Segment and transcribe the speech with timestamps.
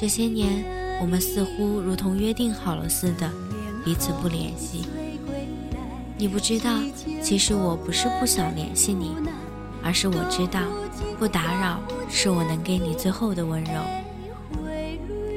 [0.00, 0.64] 这些年，
[0.98, 3.30] 我们似乎如同约定好了似的，
[3.84, 4.86] 彼此不联系。
[6.16, 6.70] 你不知道，
[7.22, 9.14] 其实我不是不想联系你，
[9.82, 10.62] 而是我知道，
[11.18, 13.72] 不打扰是我能给你最后的温柔。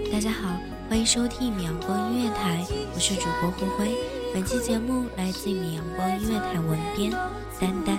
[0.09, 0.47] 大家好，
[0.87, 3.91] 欢迎收听米阳光音乐台，我是主播胡辉。
[4.33, 7.11] 本期节目来自米阳光音乐台文编
[7.59, 7.97] 丹丹。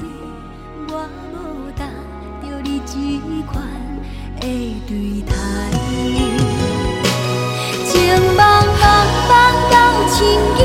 [9.28, 9.32] 梦
[9.70, 9.74] 到
[10.10, 10.16] 千
[10.56, 10.60] 里，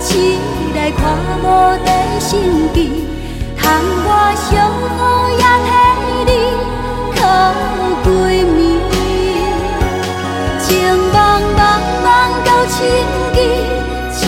[0.00, 0.38] 起
[0.74, 1.00] 来看
[1.42, 1.44] 无
[1.84, 1.88] 地
[2.20, 2.32] 心
[2.74, 2.76] 机，
[3.58, 3.64] 窗
[4.06, 4.98] 外小雨
[5.38, 5.68] 也替
[6.26, 6.32] 你
[7.14, 7.18] 哭
[8.04, 8.08] 归
[8.44, 8.54] 暝。
[10.60, 10.66] 情
[11.12, 11.16] 茫
[11.56, 11.58] 茫
[12.02, 12.06] 梦
[12.44, 12.74] 到千
[13.34, 13.36] 里，
[14.12, 14.18] 起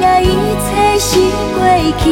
[0.00, 0.24] 来一
[0.66, 0.68] 切
[0.98, 1.08] 是
[1.54, 1.58] 过
[1.98, 2.04] 去，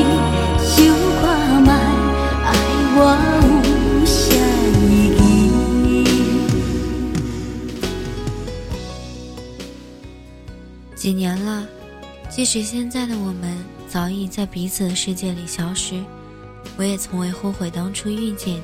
[12.38, 16.00] 即使现在的我们早已在彼此的世界里消失，
[16.76, 18.62] 我也从未后悔当初遇见你。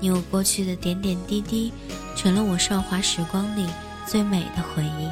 [0.00, 1.72] 你我过去的点点滴滴，
[2.16, 3.64] 成了我韶华时光里
[4.04, 5.08] 最美的回忆。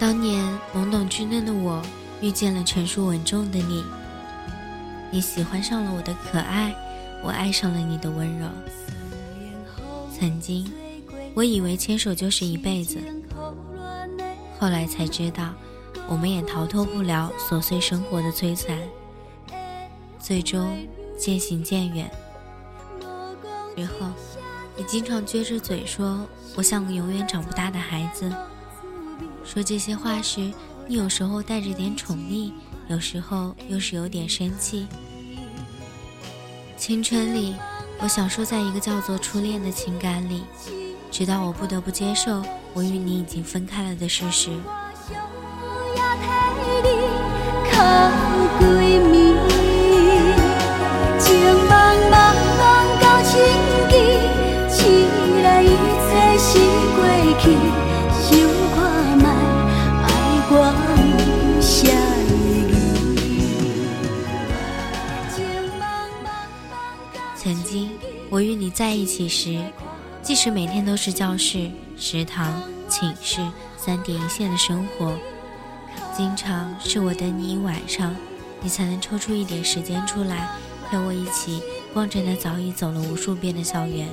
[0.00, 0.42] 当年
[0.74, 1.82] 懵懂稚嫩的我，
[2.22, 3.84] 遇见了成熟稳重的你。
[5.10, 6.74] 你喜欢上了我的可爱，
[7.22, 8.46] 我爱上了你的温柔。
[10.18, 10.66] 曾经，
[11.34, 12.96] 我以为牵手就是一辈子。
[14.60, 15.54] 后来才知道，
[16.06, 18.78] 我们也逃脱不了琐碎生活的摧残，
[20.18, 20.86] 最终
[21.18, 22.10] 渐行渐远。
[23.74, 24.10] 之后，
[24.76, 28.30] 你经常撅着嘴说我像个永远长不大的孩子。
[29.42, 30.52] 说这些话时，
[30.86, 32.52] 你有时候带着点宠溺，
[32.88, 34.86] 有时候又是有点生气。
[36.76, 37.56] 青春里，
[37.98, 40.42] 我享受在一个叫做初恋的情感里，
[41.10, 42.42] 直到我不得不接受。
[42.72, 44.50] 我与你已经分开了的事实。
[67.36, 67.90] 曾经，
[68.28, 69.58] 我与你在一起时。
[70.30, 73.44] 即使每天都是教室、食堂、寝室
[73.76, 75.18] 三点一线的生活，
[76.16, 78.14] 经常是我等你一晚上，
[78.62, 80.48] 你才能抽出一点时间出来
[80.88, 81.60] 陪我一起
[81.92, 84.08] 逛着那早已走了无数遍的校园。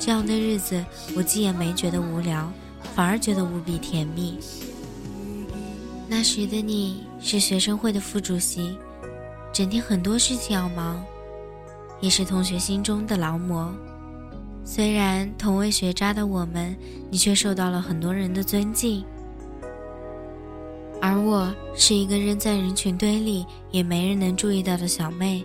[0.00, 2.52] 这样的日子，我既也没觉得无聊，
[2.92, 4.36] 反而觉得无比甜蜜。
[6.08, 8.76] 那时的你是学生会的副主席，
[9.52, 11.00] 整天很多事情要忙，
[12.00, 13.72] 也是同学心中的劳模。
[14.64, 16.76] 虽然同为学渣的我们，
[17.10, 19.04] 你却受到了很多人的尊敬，
[21.00, 25.44] 而我是一个扔在人群堆里也没人能注意到的小妹。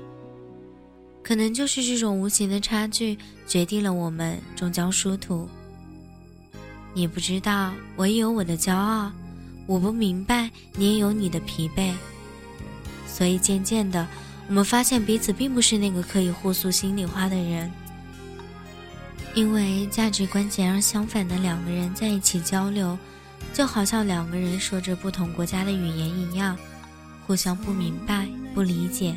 [1.24, 5.50] 可能就是这种无形的差距，决定了我们终将殊途。
[6.94, 9.12] 你不知道，我也有我的骄傲；
[9.66, 11.92] 我不明白，你也有你的疲惫。
[13.06, 14.08] 所以渐渐的，
[14.48, 17.70] 我们发现彼此并不是那个可以互诉心里话的人。
[19.38, 22.98] 因为价值观截然相反的两个人在一起交流，
[23.54, 26.58] 就好像两个人说着不同国家的语言一样，
[27.28, 29.16] 互相不明白、不理解。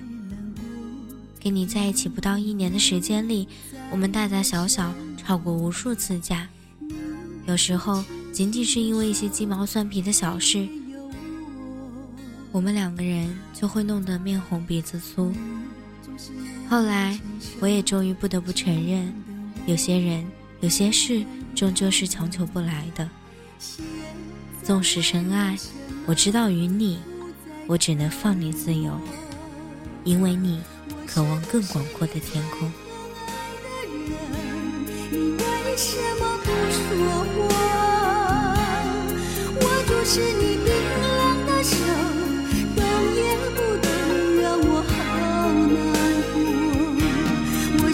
[1.42, 3.48] 跟你在一起不到一年的时间里，
[3.90, 6.46] 我们大大小小吵过无数次架，
[7.46, 10.68] 有时候仅仅是因为一些鸡毛蒜皮的小事，
[12.52, 15.32] 我们两个人就会弄得面红鼻子粗。
[16.68, 17.18] 后来，
[17.58, 19.10] 我也终于不得不承认，
[19.66, 20.26] 有些人、
[20.60, 21.24] 有些事
[21.54, 23.08] 终究是强求不来的。
[24.62, 25.56] 纵使深爱，
[26.06, 26.98] 我知道与你，
[27.66, 28.98] 我只能放你自由，
[30.04, 30.60] 因为你。
[31.12, 32.70] 渴望更广阔的天空。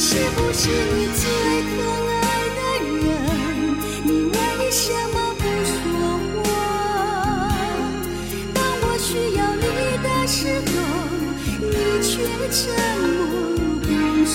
[0.09, 1.27] 是不是你最
[1.75, 2.23] 可爱
[2.55, 2.61] 的
[2.95, 3.05] 人？
[4.05, 5.75] 你为什么不说
[6.45, 6.47] 话？
[8.55, 9.67] 当我需要你
[10.05, 10.73] 的时候，
[11.59, 11.75] 你
[12.07, 12.15] 却
[12.53, 12.63] 沉
[13.03, 13.19] 默
[13.81, 13.85] 不
[14.25, 14.31] 说。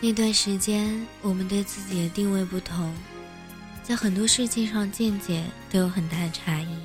[0.00, 2.94] 那段时间，我们对自己的定位不同，
[3.82, 6.83] 在很多事情上见解都有很大的差异。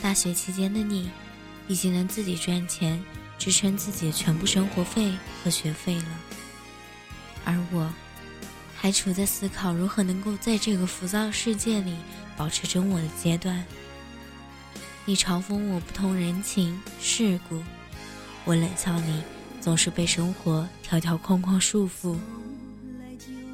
[0.00, 1.10] 大学期间的你，
[1.66, 3.02] 已经能自己赚钱，
[3.38, 5.12] 支撑自己的全部生活费
[5.42, 6.20] 和学费了，
[7.44, 7.92] 而我，
[8.76, 11.94] 还处在思考如何能够在这个浮躁世界里
[12.36, 13.64] 保持真我的阶段。
[15.04, 17.62] 你嘲讽我不通人情世故，
[18.44, 19.22] 我冷笑你。
[19.60, 22.16] 总是被生活条条框框束缚。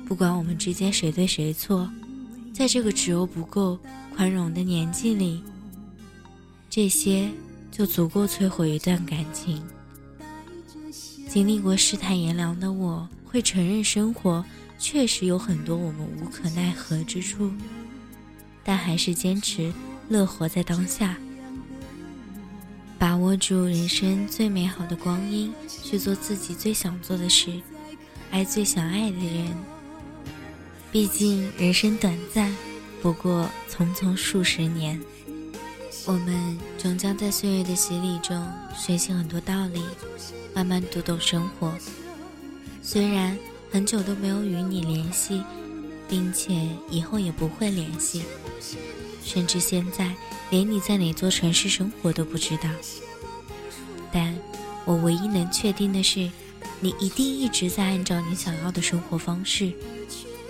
[0.07, 1.91] 不管我们之间谁对谁错，
[2.53, 3.79] 在这个只有不够
[4.15, 5.43] 宽容的年纪里，
[6.75, 7.31] 这些
[7.71, 9.63] 就足够摧毁一段感情。
[11.29, 14.45] 经历过世态炎凉的我，会承认生活
[14.77, 17.49] 确实有很多我们无可奈何之处，
[18.65, 19.73] 但还是坚持
[20.09, 21.17] 乐活在当下。
[22.99, 27.53] 把握住人生最美好的光阴，去做自己最想做的事，
[28.33, 29.55] 爱最想爱的人。
[30.91, 32.53] 毕竟人生短暂，
[33.01, 35.01] 不过匆匆数十年，
[36.07, 38.47] 我们终将在岁月的洗礼中
[38.77, 39.83] 学习很多道理，
[40.55, 41.73] 慢慢读懂生活。
[42.83, 43.37] 虽然
[43.73, 45.43] 很久都没有与你联系，
[46.07, 48.23] 并且以后也不会联系。
[49.25, 50.15] 甚至现在
[50.51, 52.69] 连你在哪座城市生活都不知道，
[54.13, 54.37] 但
[54.85, 56.31] 我唯一能确定的是，
[56.81, 59.73] 你一定一直在按照你想要的生活方式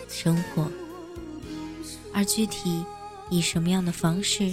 [0.09, 0.69] 生活。
[2.13, 2.85] 而具体
[3.31, 4.53] 以什么样的方式，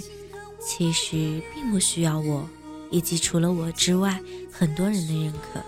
[0.64, 2.48] 其实并不需要我
[2.90, 4.20] 以及除了我之外
[4.50, 5.60] 很多人的认可。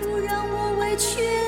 [0.00, 1.45] 不让我委屈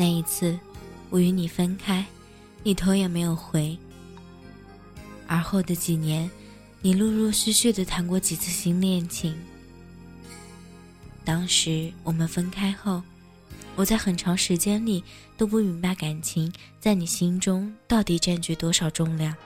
[0.00, 0.58] 那一次，
[1.10, 2.02] 我与你分开，
[2.62, 3.76] 你头也没有回。
[5.26, 6.30] 而后的几年。
[6.82, 9.36] 你陆陆续续的谈过几次新恋情？
[11.26, 13.02] 当时我们分开后，
[13.76, 15.04] 我在很长时间里
[15.36, 19.36] 都不明白感情在你心中到底占据多少重量。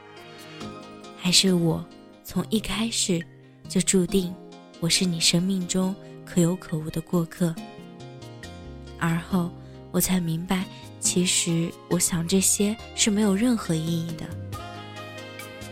[1.18, 1.84] 还是我
[2.22, 3.20] 从一开始
[3.68, 4.32] 就注定
[4.78, 5.92] 我是你生命中
[6.24, 7.52] 可有可无的过客？
[9.00, 9.50] 而后
[9.94, 10.64] 我才明白，
[10.98, 14.26] 其实我想这些是没有任何意义的。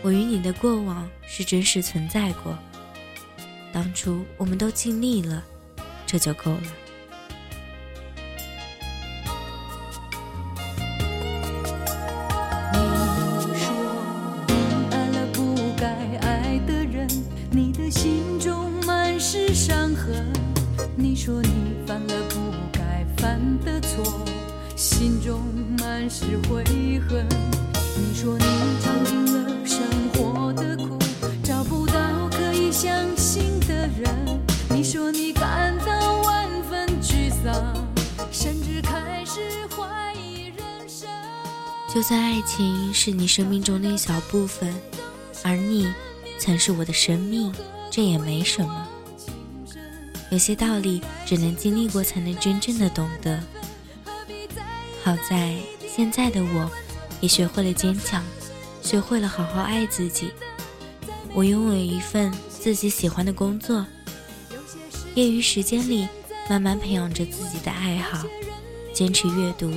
[0.01, 2.57] 我与你的过往是真实存在过，
[3.73, 5.43] 当初我们都尽力了，
[6.05, 6.61] 这就够了。
[12.71, 12.79] 你
[13.59, 13.67] 说
[14.47, 14.53] 你
[14.89, 15.85] 爱了不该
[16.21, 17.09] 爱的人，
[17.51, 20.31] 你的心中满是伤痕。
[20.95, 21.49] 你说你
[21.85, 22.22] 犯了。
[23.63, 24.25] 的错，
[24.75, 25.41] 心中
[25.79, 26.63] 满是悔
[27.09, 27.27] 恨。
[27.95, 28.45] 你说你
[28.81, 29.81] 尝尽了生
[30.13, 30.97] 活的苦，
[31.43, 31.93] 找不到
[32.31, 34.41] 可以相信的人。
[34.69, 37.73] 你说你感到万分沮丧，
[38.31, 39.39] 甚至开始
[39.75, 41.07] 怀疑人生。
[41.93, 44.73] 就算爱情是你生命中的一小部分，
[45.43, 45.93] 而你
[46.39, 47.53] 曾是我的生命，
[47.91, 48.87] 这也没什么。
[50.33, 53.39] 有些道理只能经历过才能真正的懂得。
[55.03, 55.55] 好在
[55.87, 56.71] 现在的我，
[57.21, 58.23] 也学会了坚强，
[58.81, 60.31] 学会了好好爱自己。
[61.35, 63.85] 我拥有一份自己喜欢的工作，
[65.13, 66.07] 业余时间里
[66.49, 68.25] 慢慢培养着自己的爱好，
[68.91, 69.71] 坚持阅读，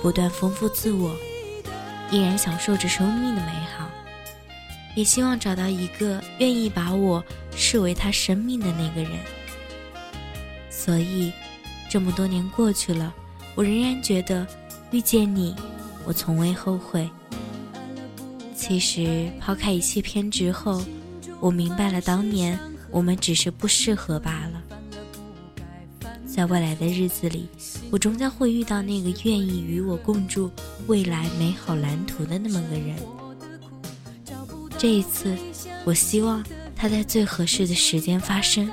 [0.00, 1.14] 不断丰富自我，
[2.10, 3.86] 依然享受着生命的美好。
[4.96, 7.22] 也希望找到一个愿意把我
[7.54, 9.12] 视为他生命的那个人。
[10.88, 11.30] 所以，
[11.86, 13.12] 这么多年过去了，
[13.54, 14.46] 我仍然觉得
[14.90, 15.54] 遇见你，
[16.06, 17.06] 我从未后悔。
[18.56, 20.82] 其实，抛开一切偏执后，
[21.40, 22.58] 我明白了，当年
[22.90, 24.62] 我们只是不适合罢了。
[26.26, 27.50] 在未来的日子里，
[27.90, 30.50] 我终将会遇到那个愿意与我共筑
[30.86, 32.96] 未来美好蓝图的那么个人。
[34.78, 35.36] 这一次，
[35.84, 36.42] 我希望
[36.74, 38.66] 他在最合适的时间发生。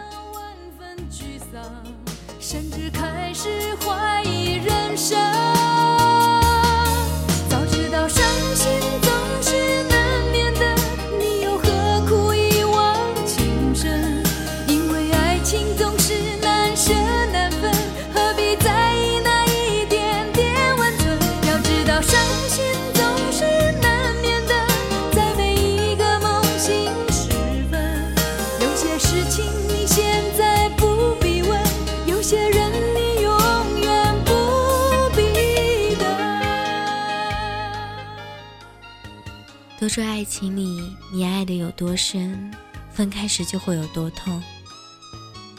[39.78, 42.50] 都说爱情里，你爱的有多深，
[42.94, 44.42] 分开时就会有多痛。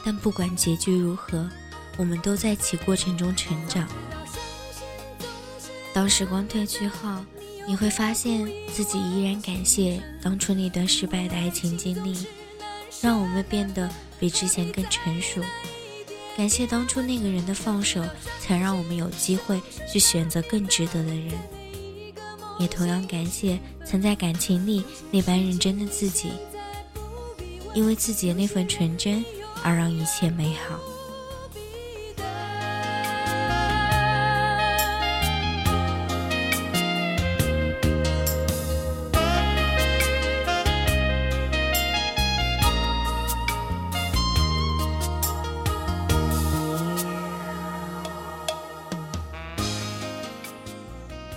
[0.03, 1.49] 但不管结局如何，
[1.99, 3.87] 我们都在其过程中成长。
[5.93, 7.11] 当时光褪去后，
[7.69, 12.27] 你会发现自己依然感谢当初那段失败的爱情经历，
[13.03, 15.43] 让我们变得比之前更成熟。
[16.37, 18.03] 感谢当初那个人的放手，
[18.41, 19.61] 才让我们有机会
[19.93, 21.33] 去选择更值得的人。
[22.59, 26.31] 也同样感谢曾在感情里那般认真的自己，
[27.75, 29.25] 因为自己的那份纯真，
[29.63, 30.79] 而让一切美好。